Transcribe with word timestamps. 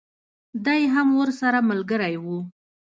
دی 0.65 0.81
هم 0.93 1.07
ورسره 1.19 1.59
ملګری 1.69 2.15
وو. 2.23 2.39